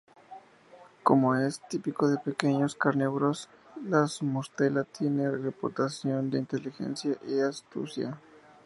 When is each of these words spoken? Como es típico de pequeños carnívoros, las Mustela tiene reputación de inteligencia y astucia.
Como 1.03 1.35
es 1.35 1.61
típico 1.69 2.07
de 2.09 2.17
pequeños 2.17 2.73
carnívoros, 2.73 3.47
las 3.87 4.23
Mustela 4.23 4.83
tiene 4.83 5.29
reputación 5.29 6.31
de 6.31 6.39
inteligencia 6.39 7.15
y 7.27 7.39
astucia. 7.39 8.19